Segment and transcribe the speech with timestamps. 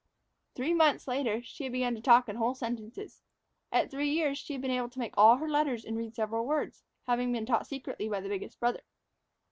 [0.55, 3.21] Three months later, she had begun to talk in whole sentences.
[3.71, 6.47] At three years she had been able to make all her letters and read several
[6.47, 8.81] words, having been taught secretly by the biggest brother.